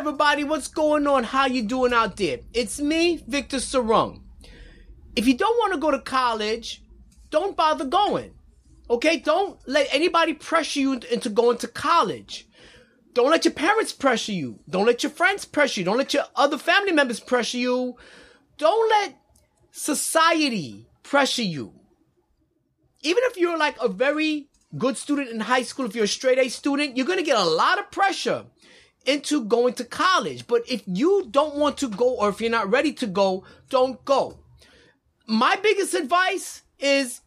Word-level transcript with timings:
everybody, 0.00 0.44
what's 0.44 0.66
going 0.66 1.06
on? 1.06 1.24
How 1.24 1.44
you 1.44 1.60
doing 1.60 1.92
out 1.92 2.16
there? 2.16 2.38
It's 2.54 2.80
me, 2.80 3.22
Victor 3.28 3.58
Sarung. 3.58 4.22
If 5.14 5.26
you 5.26 5.36
don't 5.36 5.58
want 5.58 5.74
to 5.74 5.78
go 5.78 5.90
to 5.90 5.98
college, 5.98 6.82
don't 7.28 7.54
bother 7.54 7.84
going. 7.84 8.30
Okay? 8.88 9.18
Don't 9.18 9.60
let 9.68 9.88
anybody 9.92 10.32
pressure 10.32 10.80
you 10.80 10.92
into 11.12 11.28
going 11.28 11.58
to 11.58 11.68
college. 11.68 12.48
Don't 13.12 13.30
let 13.30 13.44
your 13.44 13.52
parents 13.52 13.92
pressure 13.92 14.32
you. 14.32 14.60
Don't 14.70 14.86
let 14.86 15.02
your 15.02 15.12
friends 15.12 15.44
pressure 15.44 15.82
you. 15.82 15.84
Don't 15.84 15.98
let 15.98 16.14
your 16.14 16.24
other 16.34 16.56
family 16.56 16.92
members 16.92 17.20
pressure 17.20 17.58
you. 17.58 17.96
Don't 18.56 18.88
let 18.88 19.18
society 19.70 20.88
pressure 21.02 21.42
you. 21.42 21.74
Even 23.02 23.22
if 23.26 23.36
you're 23.36 23.58
like 23.58 23.76
a 23.82 23.88
very 23.88 24.48
good 24.78 24.96
student 24.96 25.28
in 25.28 25.40
high 25.40 25.62
school, 25.62 25.84
if 25.84 25.94
you're 25.94 26.04
a 26.04 26.08
straight 26.08 26.38
A 26.38 26.48
student, 26.48 26.96
you're 26.96 27.04
going 27.04 27.18
to 27.18 27.22
get 27.22 27.36
a 27.36 27.44
lot 27.44 27.78
of 27.78 27.90
pressure 27.90 28.46
into 29.10 29.44
going 29.44 29.74
to 29.74 29.84
college. 29.84 30.46
But 30.46 30.62
if 30.68 30.82
you 30.86 31.26
don't 31.30 31.56
want 31.56 31.76
to 31.78 31.88
go 31.88 32.14
or 32.14 32.28
if 32.28 32.40
you're 32.40 32.50
not 32.50 32.70
ready 32.70 32.92
to 32.94 33.06
go, 33.06 33.44
don't 33.68 34.02
go. 34.04 34.38
My 35.26 35.56
biggest 35.56 35.94
advice 35.94 36.62
is 36.78 37.20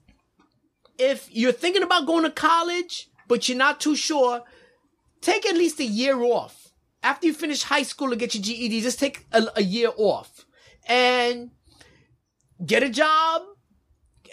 if 0.97 1.27
you're 1.31 1.51
thinking 1.51 1.83
about 1.83 2.07
going 2.07 2.23
to 2.23 2.31
college, 2.31 3.09
but 3.27 3.47
you're 3.47 3.57
not 3.57 3.79
too 3.79 3.95
sure, 3.95 4.43
take 5.21 5.45
at 5.45 5.55
least 5.55 5.79
a 5.79 5.85
year 5.85 6.21
off. 6.21 6.69
After 7.01 7.27
you 7.27 7.33
finish 7.33 7.63
high 7.63 7.83
school 7.83 8.09
to 8.11 8.15
get 8.15 8.33
your 8.33 8.43
GED, 8.43 8.79
just 8.81 8.99
take 8.99 9.25
a, 9.33 9.43
a 9.57 9.63
year 9.63 9.89
off 9.97 10.45
and 10.87 11.51
get 12.65 12.81
a 12.81 12.89
job, 12.89 13.41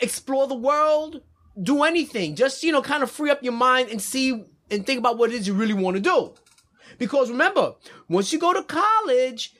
explore 0.01 0.47
the 0.47 0.55
world, 0.55 1.23
do 1.61 1.83
anything. 1.83 2.37
Just, 2.37 2.63
you 2.63 2.71
know, 2.71 2.81
kind 2.81 3.03
of 3.03 3.11
free 3.11 3.31
up 3.31 3.43
your 3.43 3.53
mind 3.53 3.89
and 3.89 4.01
see 4.01 4.45
and 4.71 4.87
think 4.87 5.01
about 5.01 5.19
what 5.19 5.31
it 5.31 5.35
is 5.35 5.49
you 5.49 5.55
really 5.55 5.75
want 5.75 5.97
to 5.97 6.01
do. 6.01 6.33
Because 7.01 7.31
remember, 7.31 7.77
once 8.11 8.31
you 8.31 8.39
go 8.39 8.53
to 8.53 8.63
college, 8.63 9.55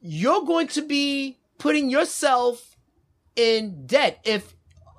you're 0.00 0.44
going 0.44 0.66
to 0.66 0.82
be 0.82 1.38
putting 1.56 1.88
yourself 1.88 2.76
in 3.36 3.86
debt 3.86 4.18
if 4.24 4.56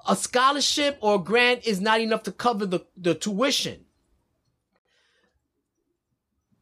a 0.08 0.16
scholarship 0.16 0.98
or 1.02 1.16
a 1.16 1.20
grant 1.20 1.68
is 1.68 1.82
not 1.82 2.00
enough 2.00 2.24
to 2.24 2.32
cover 2.32 2.66
the, 2.66 2.80
the 2.96 3.14
tuition. 3.14 3.84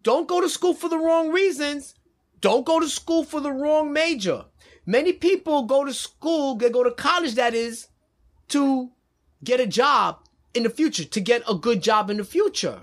Don't 0.02 0.28
go 0.28 0.42
to 0.42 0.50
school 0.50 0.73
for 0.73 0.90
the 0.90 0.98
wrong 0.98 1.30
reasons. 1.30 1.94
Don't 2.40 2.66
go 2.66 2.80
to 2.80 2.90
school 2.90 3.23
for 3.23 3.40
the 3.40 3.52
wrong 3.52 3.94
major. 3.94 4.45
Many 4.88 5.14
people 5.14 5.66
go 5.66 5.86
to 5.86 5.94
school, 5.94 6.56
they 6.56 6.72
go 6.72 6.84
to 6.84 6.90
college, 6.90 7.36
that 7.36 7.54
is, 7.54 7.90
to 8.48 8.90
get 9.44 9.60
a 9.60 9.67
job 9.67 10.17
in 10.56 10.64
the 10.64 10.72
future, 10.72 11.06
to 11.06 11.22
get 11.22 11.44
a 11.48 11.54
good 11.54 11.84
job 11.84 12.10
in 12.10 12.17
the 12.17 12.23
future. 12.23 12.80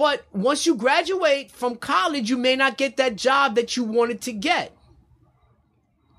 But 0.00 0.24
once 0.32 0.64
you 0.64 0.76
graduate 0.76 1.50
from 1.50 1.76
college, 1.76 2.30
you 2.30 2.38
may 2.38 2.56
not 2.56 2.78
get 2.78 2.96
that 2.96 3.16
job 3.16 3.54
that 3.56 3.76
you 3.76 3.84
wanted 3.84 4.22
to 4.22 4.32
get. 4.32 4.74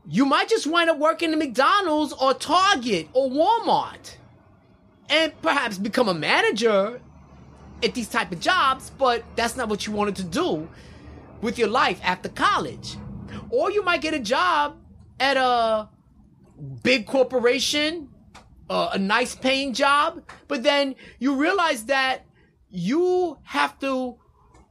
You 0.08 0.24
might 0.24 0.50
just 0.50 0.68
wind 0.68 0.92
up 0.92 1.00
working 1.00 1.32
at 1.32 1.40
McDonald's 1.40 2.14
or 2.14 2.36
Target 2.36 3.08
or 3.14 3.28
Walmart 3.32 4.18
and 5.10 5.34
perhaps 5.42 5.80
become 5.80 6.08
a 6.08 6.14
manager 6.14 7.02
at 7.84 7.96
these 7.96 8.08
type 8.08 8.32
of 8.32 8.40
jobs, 8.40 8.92
but 9.00 9.24
that's 9.36 9.56
not 9.58 9.68
what 9.68 9.88
you 9.88 9.94
wanted 9.94 10.16
to 10.18 10.26
do 10.26 10.70
with 11.42 11.58
your 11.58 11.68
life 11.68 12.00
after 12.04 12.30
college. 12.30 12.98
Or 13.50 13.72
you 13.72 13.84
might 13.84 14.02
get 14.02 14.14
a 14.14 14.20
job 14.20 14.78
at 15.20 15.38
a 15.38 15.90
big 16.84 17.08
corporation, 17.08 18.10
uh, 18.70 18.92
a 18.94 19.00
nice 19.00 19.34
paying 19.34 19.74
job, 19.74 20.22
but 20.48 20.62
then 20.62 20.94
you 21.18 21.34
realize 21.34 21.86
that 21.86 22.28
you 22.72 23.38
have 23.44 23.78
to 23.80 24.18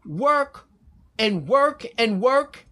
work 0.04 0.66
and 1.18 1.46
work 1.46 1.86
and 1.98 2.20
work. 2.20 2.66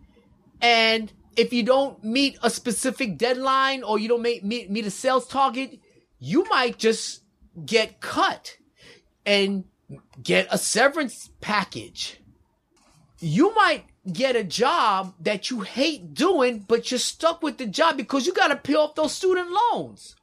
And 0.60 1.12
if 1.36 1.52
you 1.52 1.62
don't 1.62 2.02
meet 2.02 2.38
a 2.42 2.50
specific 2.50 3.18
deadline 3.18 3.82
or 3.82 3.98
you 3.98 4.08
don't 4.08 4.22
meet, 4.22 4.44
meet, 4.44 4.70
meet 4.70 4.86
a 4.86 4.90
sales 4.90 5.28
target, 5.28 5.78
you 6.18 6.44
might 6.48 6.78
just 6.78 7.22
get 7.64 8.00
cut 8.00 8.56
and 9.24 9.64
get 10.22 10.48
a 10.50 10.58
severance 10.58 11.30
package. 11.40 12.20
You 13.20 13.54
might 13.54 13.84
get 14.10 14.36
a 14.36 14.44
job 14.44 15.14
that 15.20 15.50
you 15.50 15.60
hate 15.60 16.14
doing, 16.14 16.64
but 16.66 16.90
you're 16.90 16.98
stuck 16.98 17.42
with 17.42 17.58
the 17.58 17.66
job 17.66 17.96
because 17.96 18.26
you 18.26 18.32
got 18.32 18.48
to 18.48 18.56
pay 18.56 18.74
off 18.74 18.94
those 18.94 19.14
student 19.14 19.50
loans. 19.50 20.16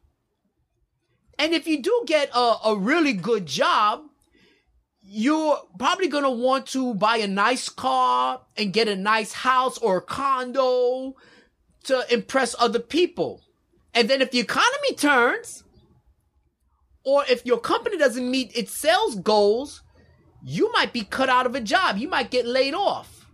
And 1.37 1.53
if 1.53 1.67
you 1.67 1.81
do 1.81 2.03
get 2.07 2.29
a, 2.33 2.55
a 2.65 2.75
really 2.75 3.13
good 3.13 3.45
job, 3.45 4.05
you're 5.07 5.59
probably 5.77 6.07
going 6.07 6.23
to 6.23 6.29
want 6.29 6.65
to 6.67 6.95
buy 6.95 7.17
a 7.17 7.27
nice 7.27 7.69
car 7.69 8.41
and 8.57 8.73
get 8.73 8.87
a 8.87 8.95
nice 8.95 9.33
house 9.33 9.77
or 9.77 9.97
a 9.97 10.01
condo 10.01 11.15
to 11.83 12.13
impress 12.13 12.55
other 12.59 12.79
people. 12.79 13.41
And 13.93 14.09
then 14.09 14.21
if 14.21 14.31
the 14.31 14.39
economy 14.39 14.95
turns, 14.97 15.63
or 17.03 17.23
if 17.29 17.45
your 17.45 17.59
company 17.59 17.97
doesn't 17.97 18.29
meet 18.29 18.55
its 18.57 18.79
sales 18.79 19.15
goals, 19.15 19.83
you 20.43 20.71
might 20.73 20.91
be 20.91 21.03
cut 21.03 21.29
out 21.29 21.45
of 21.45 21.53
a 21.55 21.61
job. 21.61 21.97
You 21.97 22.07
might 22.07 22.31
get 22.31 22.47
laid 22.47 22.73
off. 22.73 23.27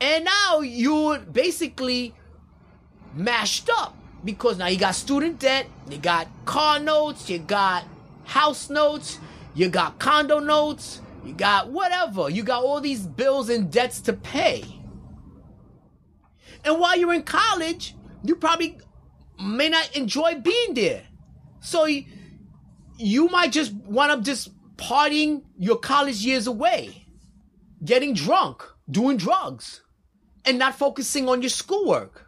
And 0.00 0.24
now 0.24 0.60
you're 0.60 1.18
basically 1.18 2.14
mashed 3.12 3.68
up 3.76 3.96
because 4.24 4.56
now 4.56 4.66
you 4.66 4.78
got 4.78 4.94
student 4.94 5.40
debt, 5.40 5.66
you 5.90 5.98
got 5.98 6.28
car 6.44 6.78
notes, 6.78 7.28
you 7.28 7.38
got 7.38 7.84
house 8.24 8.70
notes, 8.70 9.18
you 9.54 9.68
got 9.68 9.98
condo 9.98 10.40
notes, 10.40 11.00
you 11.24 11.32
got 11.32 11.70
whatever. 11.70 12.28
You 12.28 12.42
got 12.42 12.62
all 12.62 12.80
these 12.80 13.06
bills 13.06 13.48
and 13.48 13.70
debts 13.70 14.00
to 14.02 14.12
pay. 14.12 14.64
And 16.64 16.78
while 16.78 16.96
you're 16.98 17.14
in 17.14 17.22
college, 17.22 17.94
you 18.22 18.36
probably 18.36 18.78
may 19.42 19.68
not 19.68 19.96
enjoy 19.96 20.40
being 20.40 20.74
there. 20.74 21.04
So 21.60 21.86
you, 21.86 23.28
might 23.28 23.52
just 23.52 23.72
wind 23.74 24.10
up 24.12 24.22
just 24.22 24.50
partying 24.76 25.42
your 25.58 25.76
college 25.76 26.16
years 26.16 26.46
away, 26.46 27.06
getting 27.84 28.14
drunk, 28.14 28.62
doing 28.90 29.16
drugs, 29.16 29.82
and 30.44 30.58
not 30.58 30.76
focusing 30.76 31.28
on 31.28 31.42
your 31.42 31.48
schoolwork. 31.48 32.26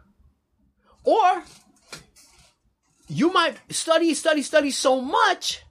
Or 1.03 1.43
you 3.07 3.31
might 3.31 3.57
study, 3.69 4.13
study, 4.13 4.41
study 4.41 4.71
so 4.71 5.01
much 5.01 5.63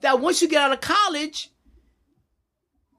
that 0.00 0.20
once 0.20 0.42
you 0.42 0.48
get 0.48 0.62
out 0.62 0.72
of 0.72 0.80
college, 0.80 1.50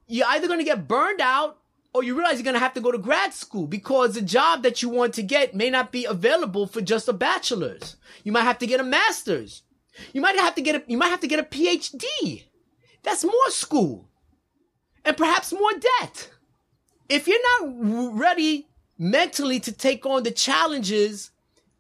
you're 0.08 0.28
either 0.28 0.48
going 0.48 0.60
to 0.60 0.66
get 0.66 0.88
burned 0.88 1.22
out 1.22 1.60
or 1.94 2.04
you 2.04 2.16
realize 2.16 2.36
you're 2.36 2.44
going 2.44 2.54
to 2.54 2.60
have 2.60 2.74
to 2.74 2.82
go 2.82 2.92
to 2.92 2.98
grad 2.98 3.34
school 3.34 3.68
because 3.68 4.14
the 4.14 4.22
job 4.22 4.64
that 4.64 4.82
you 4.82 4.90
want 4.90 5.14
to 5.16 5.24
get 5.24 5.56
may 5.56 5.70
not 5.70 5.92
be 5.92 6.06
available 6.06 6.68
for 6.68 6.82
just 6.82 7.08
a 7.08 7.14
bachelor's. 7.14 7.96
You 8.24 8.32
might 8.32 8.44
have 8.44 8.60
to 8.60 8.68
get 8.68 8.80
a 8.80 8.84
master's. 8.84 9.64
You 10.14 10.22
might 10.22 10.36
have 10.36 10.56
to 10.56 10.62
get 10.62 10.76
a, 10.76 10.84
you 10.88 10.98
might 10.98 11.10
have 11.10 11.22
to 11.22 11.28
get 11.28 11.40
a 11.40 11.44
PhD. 11.44 12.44
That's 13.04 13.24
more 13.24 13.50
school 13.50 14.10
and 15.04 15.18
perhaps 15.18 15.54
more 15.54 15.72
debt. 16.00 16.30
If 17.10 17.28
you're 17.28 17.40
not 17.62 18.16
ready 18.16 18.68
mentally 18.98 19.60
to 19.62 19.72
take 19.72 20.06
on 20.06 20.24
the 20.24 20.32
challenges 20.32 21.32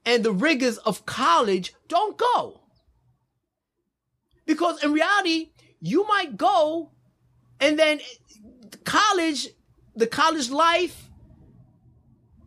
and 0.05 0.23
the 0.23 0.31
rigors 0.31 0.77
of 0.79 1.05
college, 1.05 1.73
don't 1.87 2.17
go. 2.17 2.61
Because 4.47 4.83
in 4.83 4.91
reality, 4.93 5.51
you 5.79 6.07
might 6.07 6.35
go 6.37 6.89
and 7.59 7.77
then 7.77 7.99
college, 8.83 9.49
the 9.95 10.07
college 10.07 10.49
life, 10.49 11.09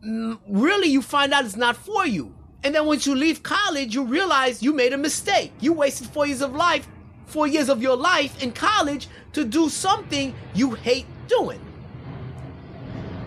mm, 0.04 0.38
really 0.48 0.88
you 0.88 1.02
find 1.02 1.32
out 1.32 1.44
it's 1.44 1.56
not 1.56 1.76
for 1.76 2.06
you. 2.06 2.34
And 2.64 2.74
then 2.74 2.86
once 2.86 3.06
you 3.06 3.14
leave 3.14 3.42
college, 3.42 3.94
you 3.94 4.04
realize 4.04 4.62
you 4.62 4.72
made 4.72 4.92
a 4.92 4.98
mistake. 4.98 5.52
You 5.60 5.72
wasted 5.72 6.08
four 6.08 6.26
years 6.26 6.42
of 6.42 6.54
life, 6.54 6.88
four 7.26 7.46
years 7.46 7.68
of 7.68 7.80
your 7.80 7.96
life 7.96 8.42
in 8.42 8.52
college 8.52 9.08
to 9.34 9.44
do 9.44 9.68
something 9.68 10.34
you 10.54 10.72
hate 10.72 11.06
doing. 11.28 11.60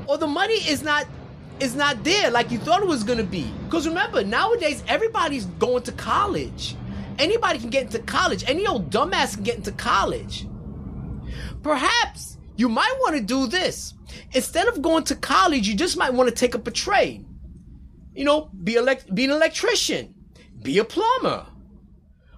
Or 0.08 0.18
the 0.18 0.28
money 0.28 0.56
is 0.56 0.84
not 0.84 1.08
is 1.60 1.76
not 1.76 2.04
there 2.04 2.32
like 2.32 2.52
you 2.52 2.58
thought 2.58 2.82
it 2.82 2.88
was 2.88 3.04
gonna 3.04 3.24
be. 3.24 3.52
Because 3.66 3.88
remember, 3.88 4.24
nowadays 4.24 4.84
everybody's 4.88 5.46
going 5.46 5.84
to 5.84 5.92
college. 5.94 6.76
Anybody 7.20 7.60
can 7.60 7.70
get 7.70 7.84
into 7.84 8.00
college. 8.00 8.44
Any 8.48 8.66
old 8.68 8.90
dumbass 8.90 9.36
can 9.36 9.44
get 9.44 9.58
into 9.58 9.72
college. 9.72 10.48
Perhaps 11.62 12.38
you 12.56 12.70
might 12.70 12.96
want 13.00 13.16
to 13.16 13.22
do 13.22 13.48
this. 13.48 13.94
Instead 14.34 14.68
of 14.68 14.82
going 14.82 15.04
to 15.06 15.16
college, 15.16 15.68
you 15.68 15.76
just 15.76 15.98
might 15.98 16.14
want 16.14 16.30
to 16.30 16.36
take 16.36 16.56
up 16.56 16.68
a 16.68 16.72
trade. 16.72 17.26
You 18.14 18.26
know, 18.26 18.50
be, 18.64 18.76
elect- 18.76 19.14
be 19.14 19.26
an 19.26 19.32
electrician, 19.32 20.14
be 20.62 20.78
a 20.78 20.84
plumber, 20.84 21.48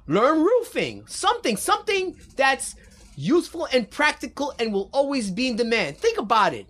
learn 0.08 0.42
roofing, 0.42 1.06
something, 1.08 1.58
something 1.58 2.18
that's 2.36 2.76
useful 3.18 3.68
and 3.74 3.90
practical 3.90 4.54
and 4.60 4.74
will 4.74 4.90
always 4.94 5.32
be 5.32 5.48
in 5.48 5.56
demand. 5.58 5.98
Think 5.98 6.18
about 6.18 6.54
it. 6.54 6.68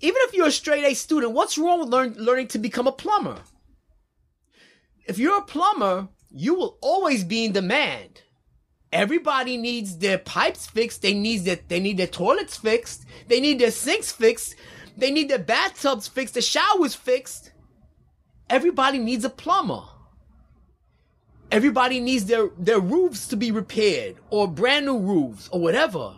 Even 0.00 0.20
if 0.22 0.34
you're 0.34 0.48
a 0.48 0.52
straight 0.52 0.84
A 0.84 0.94
student, 0.94 1.32
what's 1.32 1.56
wrong 1.56 1.80
with 1.80 1.88
learn- 1.88 2.16
learning 2.18 2.48
to 2.48 2.58
become 2.58 2.86
a 2.86 2.92
plumber? 2.92 3.38
If 5.06 5.18
you're 5.18 5.38
a 5.38 5.42
plumber, 5.42 6.08
you 6.36 6.54
will 6.54 6.78
always 6.80 7.24
be 7.24 7.44
in 7.44 7.52
demand. 7.52 8.22
Everybody 8.92 9.56
needs 9.56 9.98
their 9.98 10.18
pipes 10.18 10.66
fixed. 10.66 11.02
They 11.02 11.14
need 11.14 11.38
their, 11.38 11.58
they 11.68 11.80
need 11.80 11.96
their 11.96 12.06
toilets 12.06 12.56
fixed. 12.56 13.04
They 13.28 13.40
need 13.40 13.58
their 13.58 13.70
sinks 13.70 14.12
fixed. 14.12 14.54
They 14.96 15.10
need 15.10 15.28
their 15.28 15.38
bathtubs 15.38 16.08
fixed, 16.08 16.34
the 16.34 16.42
showers 16.42 16.94
fixed. 16.94 17.52
Everybody 18.48 18.98
needs 18.98 19.24
a 19.24 19.30
plumber. 19.30 19.82
Everybody 21.50 22.00
needs 22.00 22.24
their, 22.24 22.48
their 22.58 22.80
roofs 22.80 23.28
to 23.28 23.36
be 23.36 23.50
repaired 23.52 24.16
or 24.30 24.48
brand 24.48 24.86
new 24.86 24.98
roofs 24.98 25.48
or 25.52 25.60
whatever. 25.60 26.16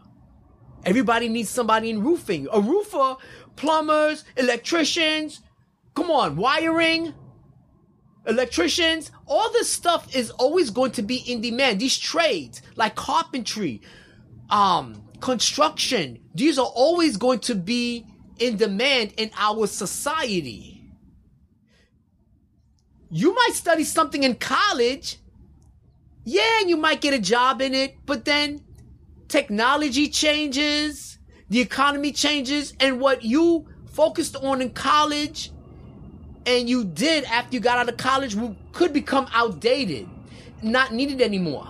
Everybody 0.85 1.29
needs 1.29 1.49
somebody 1.49 1.91
in 1.91 2.03
roofing. 2.03 2.49
A 2.53 2.61
roofer, 2.61 3.17
plumbers, 3.57 4.25
electricians. 4.37 5.41
Come 5.95 6.11
on, 6.11 6.37
wiring, 6.37 7.15
electricians. 8.29 9.11
All 9.27 9.51
this 9.53 9.69
stuff 9.69 10.15
is 10.15 10.31
always 10.31 10.71
going 10.71 10.93
to 10.93 11.03
be 11.03 11.17
in 11.17 11.41
demand. 11.41 11.81
These 11.81 11.99
trades 11.99 12.63
like 12.77 12.95
carpentry, 12.95 13.81
um, 14.51 15.03
construction, 15.21 16.21
these 16.35 16.59
are 16.59 16.67
always 16.67 17.17
going 17.17 17.41
to 17.41 17.55
be 17.55 18.07
in 18.39 18.57
demand 18.57 19.15
in 19.17 19.31
our 19.37 19.67
society. 19.67 20.81
You 23.11 23.35
might 23.35 23.55
study 23.55 23.85
something 23.85 24.23
in 24.23 24.35
college. 24.35 25.19
Yeah, 26.25 26.61
and 26.61 26.69
you 26.69 26.77
might 26.77 27.01
get 27.01 27.15
a 27.15 27.19
job 27.19 27.63
in 27.63 27.73
it, 27.73 27.97
but 28.05 28.27
then 28.27 28.61
technology 29.29 30.09
changes, 30.09 31.19
the 31.49 31.59
economy 31.59 32.13
changes, 32.13 32.75
and 32.81 33.01
what 33.01 33.25
you 33.25 33.67
focused 33.87 34.37
on 34.37 34.61
in 34.61 34.71
college 34.71 35.51
and 36.49 36.69
you 36.69 36.85
did 36.85 37.25
after 37.25 37.55
you 37.55 37.61
got 37.61 37.79
out 37.79 37.89
of 37.89 37.97
college 37.97 38.37
could 38.73 38.93
become 38.93 39.29
outdated, 39.33 40.09
not 40.63 40.93
needed 40.93 41.21
anymore. 41.21 41.69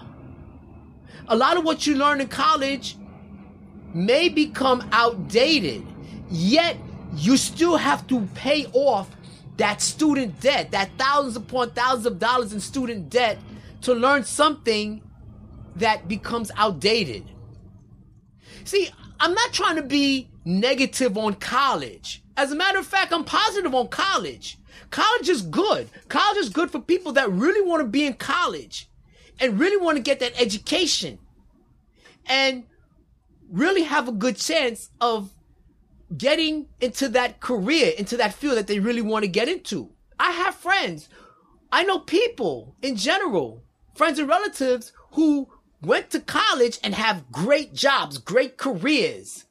A 1.29 1.37
lot 1.37 1.57
of 1.57 1.65
what 1.65 1.87
you 1.87 1.97
learn 1.97 2.21
in 2.21 2.29
college 2.29 2.97
may 3.93 4.29
become 4.29 4.89
outdated 4.93 5.85
Yet 6.31 6.77
you 7.17 7.37
still 7.37 7.77
have 7.77 8.07
to 8.09 8.27
pay 8.35 8.67
off 8.73 9.09
that 9.57 9.81
student 9.81 10.41
debt, 10.41 10.71
that 10.73 10.91
thousands 10.99 11.37
upon 11.37 11.71
thousands 11.71 12.07
of 12.07 12.19
dollars 12.19 12.53
in 12.53 12.61
student 12.61 13.11
debt 13.11 13.39
to 13.83 13.95
learn 13.95 14.25
something 14.25 15.03
that 15.77 16.07
becomes 16.07 16.51
outdated. 16.57 17.25
See, 18.65 18.91
I'm 19.19 19.35
not 19.35 19.53
trying 19.53 19.77
to 19.77 19.83
be 19.83 20.29
negative 20.45 21.17
on 21.17 21.35
college. 21.35 22.23
As 22.37 22.53
a 22.53 22.55
matter 22.55 22.79
of 22.79 22.87
fact, 22.87 23.13
I'm 23.13 23.25
positive 23.25 23.75
on 23.75 23.89
college. 23.89 24.59
College 24.91 25.29
is 25.29 25.43
good. 25.43 25.89
College 26.09 26.39
is 26.39 26.49
good 26.49 26.71
for 26.71 26.81
people 26.81 27.13
that 27.13 27.31
really 27.31 27.67
want 27.67 27.83
to 27.83 27.89
be 27.89 28.07
in 28.07 28.15
college 28.15 28.89
and 29.41 29.59
really 29.59 29.77
want 29.77 29.97
to 29.97 30.03
get 30.03 30.21
that 30.21 30.41
education 30.41 31.19
and 32.27 32.65
really 33.51 33.83
have 33.83 34.09
a 34.09 34.13
good 34.13 34.37
chance 34.37 34.91
of 35.01 35.31
getting 36.17 36.67
into 36.81 37.09
that 37.11 37.41
career, 37.41 37.93
into 37.97 38.17
that 38.17 38.35
field 38.35 38.57
that 38.57 38.67
they 38.67 38.79
really 38.79 39.03
want 39.03 39.25
to 39.25 39.29
get 39.29 39.49
into. 39.49 39.91
I 40.19 40.33
have 40.33 40.55
friends. 40.55 41.09
I 41.71 41.85
know 41.85 41.99
people 41.99 42.77
in 42.83 42.97
general, 42.97 43.63
friends 43.95 44.19
and 44.19 44.29
relatives 44.29 44.93
who 45.13 45.49
went 45.83 46.11
to 46.11 46.21
college 46.21 46.79
and 46.83 46.95
have 46.95 47.31
great 47.31 47.75
jobs, 47.75 48.19
great 48.19 48.57
careers 48.57 49.45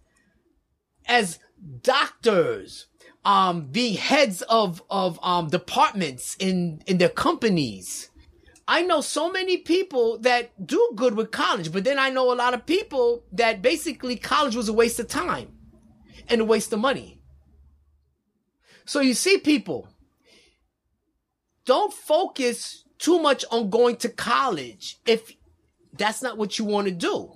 as 1.08 1.40
doctors, 1.82 2.88
um, 3.28 3.66
being 3.66 3.96
heads 3.96 4.42
of, 4.44 4.82
of, 4.90 5.20
um, 5.22 5.50
departments 5.50 6.38
in, 6.40 6.82
in 6.88 6.98
their 6.98 7.10
companies. 7.10 8.10
I 8.70 8.84
know 8.84 9.02
so 9.02 9.30
many 9.30 9.58
people 9.58 10.18
that 10.20 10.66
do 10.66 10.92
good 10.96 11.14
with 11.14 11.32
college, 11.32 11.74
but 11.74 11.84
then 11.84 12.00
I 12.00 12.10
know 12.10 12.32
a 12.32 12.36
lot 12.36 12.54
of 12.54 12.66
people 12.66 13.26
that 13.34 13.62
basically 13.62 14.16
college 14.16 14.56
was 14.56 14.70
a 14.70 14.74
waste 14.74 15.00
of 15.02 15.10
time 15.10 15.50
and 16.30 16.40
a 16.40 16.46
waste 16.46 16.72
of 16.72 16.80
money. 16.80 17.20
So 18.86 19.02
you 19.02 19.14
see, 19.14 19.40
people, 19.40 19.90
don't 21.66 21.92
focus 21.92 22.86
too 22.98 23.20
much 23.20 23.44
on 23.52 23.70
going 23.70 23.98
to 23.98 24.10
college 24.10 25.00
if 25.06 25.34
that's 25.98 26.22
not 26.22 26.38
what 26.38 26.58
you 26.58 26.64
want 26.64 26.88
to 26.88 26.94
do. 26.94 27.34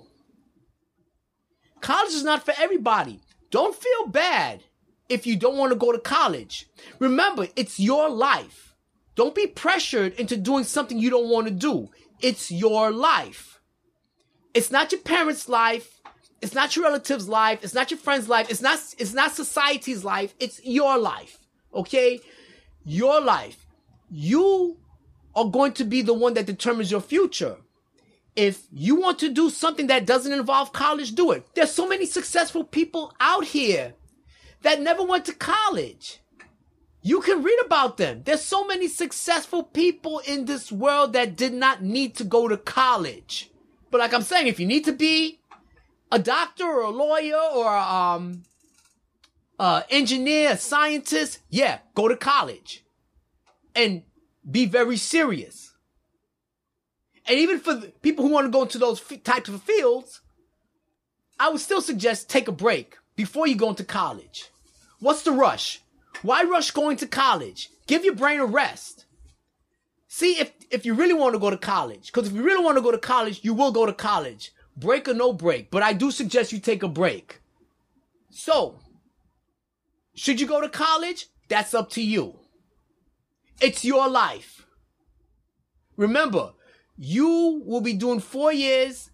College 1.82 2.14
is 2.14 2.24
not 2.24 2.46
for 2.46 2.54
everybody. 2.56 3.20
Don't 3.50 3.76
feel 3.76 4.06
bad 4.06 4.62
if 5.08 5.26
you 5.26 5.36
don't 5.36 5.56
want 5.56 5.72
to 5.72 5.78
go 5.78 5.92
to 5.92 5.98
college. 5.98 6.68
Remember, 6.98 7.48
it's 7.56 7.78
your 7.78 8.08
life. 8.08 8.74
Don't 9.14 9.34
be 9.34 9.46
pressured 9.46 10.14
into 10.14 10.36
doing 10.36 10.64
something 10.64 10.98
you 10.98 11.10
don't 11.10 11.28
want 11.28 11.46
to 11.46 11.52
do. 11.52 11.90
It's 12.20 12.50
your 12.50 12.90
life. 12.90 13.60
It's 14.54 14.70
not 14.70 14.92
your 14.92 15.00
parents' 15.00 15.48
life. 15.48 16.00
It's 16.40 16.54
not 16.54 16.74
your 16.74 16.86
relative's 16.86 17.28
life. 17.28 17.62
It's 17.62 17.74
not 17.74 17.90
your 17.90 17.98
friend's 17.98 18.28
life. 18.28 18.50
It's 18.50 18.62
not, 18.62 18.78
it's 18.98 19.12
not 19.12 19.32
society's 19.32 20.04
life. 20.04 20.34
It's 20.40 20.64
your 20.64 20.98
life. 20.98 21.38
Okay? 21.74 22.20
Your 22.84 23.20
life. 23.20 23.66
You 24.10 24.78
are 25.34 25.48
going 25.48 25.72
to 25.72 25.84
be 25.84 26.02
the 26.02 26.14
one 26.14 26.34
that 26.34 26.46
determines 26.46 26.90
your 26.90 27.00
future. 27.00 27.56
If 28.34 28.62
you 28.72 28.96
want 28.96 29.18
to 29.20 29.28
do 29.28 29.50
something 29.50 29.88
that 29.88 30.06
doesn't 30.06 30.32
involve 30.32 30.72
college, 30.72 31.14
do 31.14 31.32
it. 31.32 31.46
There's 31.54 31.72
so 31.72 31.86
many 31.86 32.06
successful 32.06 32.64
people 32.64 33.14
out 33.20 33.44
here 33.44 33.94
that 34.62 34.80
never 34.80 35.02
went 35.02 35.24
to 35.26 35.34
college. 35.34 36.20
You 37.02 37.20
can 37.20 37.42
read 37.42 37.58
about 37.64 37.96
them. 37.96 38.22
There's 38.24 38.42
so 38.42 38.64
many 38.64 38.86
successful 38.86 39.64
people 39.64 40.20
in 40.20 40.44
this 40.44 40.70
world 40.70 41.12
that 41.14 41.36
did 41.36 41.52
not 41.52 41.82
need 41.82 42.14
to 42.16 42.24
go 42.24 42.46
to 42.46 42.56
college. 42.56 43.50
But 43.90 43.98
like 43.98 44.14
I'm 44.14 44.22
saying, 44.22 44.46
if 44.46 44.60
you 44.60 44.66
need 44.66 44.84
to 44.84 44.92
be 44.92 45.40
a 46.12 46.18
doctor 46.18 46.64
or 46.64 46.82
a 46.82 46.90
lawyer 46.90 47.40
or 47.54 47.68
um 47.76 48.44
uh 49.58 49.82
engineer, 49.90 50.52
a 50.52 50.56
scientist, 50.56 51.40
yeah, 51.50 51.78
go 51.94 52.06
to 52.06 52.16
college 52.16 52.84
and 53.74 54.02
be 54.48 54.66
very 54.66 54.96
serious. 54.96 55.74
And 57.26 57.38
even 57.38 57.58
for 57.58 57.80
people 58.02 58.24
who 58.24 58.32
want 58.32 58.46
to 58.46 58.50
go 58.50 58.62
into 58.62 58.78
those 58.78 59.00
f- 59.00 59.22
types 59.22 59.48
of 59.48 59.62
fields, 59.62 60.20
I 61.38 61.50
would 61.50 61.60
still 61.60 61.80
suggest 61.80 62.28
take 62.28 62.48
a 62.48 62.52
break 62.52 62.96
before 63.16 63.46
you 63.46 63.56
go 63.56 63.70
into 63.70 63.84
college. 63.84 64.50
What's 65.00 65.22
the 65.22 65.32
rush? 65.32 65.80
Why 66.22 66.42
rush 66.44 66.70
going 66.70 66.96
to 66.98 67.06
college? 67.06 67.70
Give 67.86 68.04
your 68.04 68.14
brain 68.14 68.40
a 68.40 68.46
rest. 68.46 69.06
See 70.08 70.38
if 70.38 70.52
if 70.70 70.86
you 70.86 70.94
really 70.94 71.14
want 71.14 71.34
to 71.34 71.38
go 71.38 71.50
to 71.50 71.56
college, 71.56 72.06
because 72.06 72.28
if 72.28 72.34
you 72.34 72.42
really 72.42 72.64
want 72.64 72.76
to 72.76 72.82
go 72.82 72.90
to 72.90 72.98
college, 72.98 73.40
you 73.42 73.54
will 73.54 73.72
go 73.72 73.86
to 73.86 73.92
college 73.92 74.52
break 74.76 75.08
or 75.08 75.14
no 75.14 75.32
break, 75.32 75.70
but 75.70 75.82
I 75.82 75.92
do 75.92 76.10
suggest 76.10 76.52
you 76.52 76.58
take 76.58 76.82
a 76.82 76.88
break. 76.88 77.40
So, 78.30 78.78
should 80.14 80.40
you 80.40 80.46
go 80.46 80.60
to 80.60 80.68
college? 80.68 81.28
That's 81.48 81.74
up 81.74 81.90
to 81.90 82.02
you. 82.02 82.38
It's 83.60 83.84
your 83.84 84.08
life. 84.08 84.66
Remember, 85.96 86.52
you 86.96 87.62
will 87.64 87.80
be 87.80 87.92
doing 87.92 88.20
four 88.20 88.52
years 88.52 89.10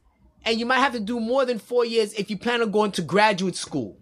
and 0.48 0.58
you 0.58 0.64
might 0.64 0.78
have 0.78 0.92
to 0.94 1.00
do 1.00 1.20
more 1.20 1.44
than 1.44 1.58
four 1.58 1.84
years 1.84 2.14
if 2.14 2.30
you 2.30 2.38
plan 2.38 2.62
on 2.62 2.70
going 2.70 2.90
to 2.92 3.02
graduate 3.02 3.54
school. 3.54 3.98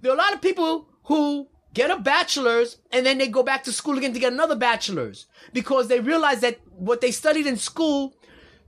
There 0.00 0.10
are 0.10 0.14
a 0.16 0.18
lot 0.18 0.34
of 0.34 0.42
people 0.42 0.88
who 1.04 1.46
get 1.72 1.92
a 1.92 1.96
bachelor's 1.96 2.78
and 2.90 3.06
then 3.06 3.18
they 3.18 3.28
go 3.28 3.44
back 3.44 3.62
to 3.64 3.72
school 3.72 3.96
again 3.96 4.12
to 4.14 4.18
get 4.18 4.32
another 4.32 4.56
bachelor's 4.56 5.26
because 5.52 5.86
they 5.86 6.00
realize 6.00 6.40
that 6.40 6.58
what 6.72 7.00
they 7.00 7.12
studied 7.12 7.46
in 7.46 7.56
school 7.56 8.14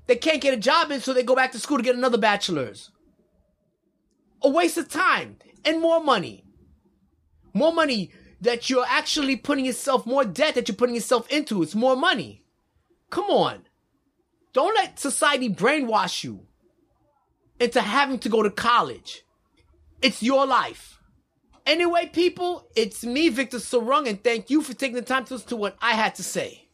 they 0.07 0.15
can't 0.15 0.41
get 0.41 0.55
a 0.55 0.59
job 0.59 0.93
in, 0.93 1.01
so 1.01 1.13
they 1.13 1.25
go 1.25 1.35
back 1.35 1.51
to 1.51 1.59
school 1.59 1.79
to 1.79 1.83
get 1.83 1.97
another 1.97 2.19
bachelor's. 2.19 2.93
A 4.41 4.49
waste 4.49 4.79
of 4.79 4.89
time 4.89 5.39
and 5.65 5.81
more 5.81 6.01
money. 6.01 6.45
More 7.53 7.73
money 7.73 8.13
that 8.41 8.71
you're 8.71 8.87
actually 8.87 9.35
putting 9.35 9.65
yourself, 9.65 10.07
more 10.07 10.25
debt 10.25 10.55
that 10.55 10.69
you're 10.69 10.77
putting 10.77 10.95
yourself 10.95 11.29
into. 11.33 11.61
It's 11.61 11.75
more 11.75 11.97
money. 11.97 12.45
Come 13.11 13.25
on. 13.25 13.65
Don't 14.53 14.77
let 14.77 15.01
society 15.01 15.49
brainwash 15.49 16.23
you 16.23 16.47
into 17.61 17.81
having 17.81 18.19
to 18.21 18.29
go 18.29 18.43
to 18.43 18.51
college. 18.51 19.25
It's 20.03 20.23
your 20.23 20.47
life. 20.47 21.01
Anyway, 21.65 22.09
people, 22.13 22.69
it's 22.77 23.05
me, 23.05 23.29
Victor 23.29 23.59
Sarung, 23.59 24.09
and 24.09 24.23
thank 24.23 24.51
you 24.51 24.63
for 24.63 24.73
taking 24.73 24.95
the 24.95 25.03
time 25.03 25.25
to 25.25 25.35
listen 25.35 25.49
to 25.49 25.57
what 25.57 25.77
I 25.83 25.93
had 25.93 26.15
to 26.17 26.23
say. 26.23 26.66